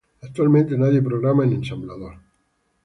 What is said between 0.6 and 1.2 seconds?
nadie